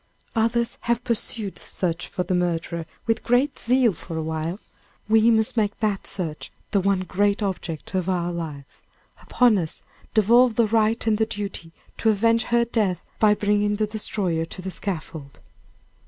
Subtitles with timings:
[0.35, 4.59] Others have pursued the search for the murderer with great zeal for a while;
[5.07, 8.81] we must make that search the one great object of our lives.
[9.21, 9.83] Upon us
[10.15, 14.59] devolve the right and the duty to avenge her death by bringing her destroyer to
[14.63, 15.37] the scaffold.